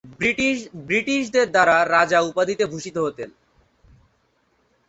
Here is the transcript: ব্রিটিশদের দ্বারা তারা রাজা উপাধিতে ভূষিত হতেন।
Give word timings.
ব্রিটিশদের 0.87 1.47
দ্বারা 1.51 1.75
তারা 1.77 1.95
রাজা 1.95 2.19
উপাধিতে 2.21 2.63
ভূষিত 2.65 2.97
হতেন। 2.97 3.29